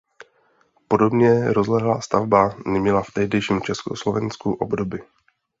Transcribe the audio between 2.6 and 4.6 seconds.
neměla v tehdejším Československu